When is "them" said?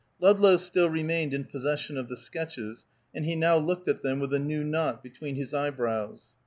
4.01-4.19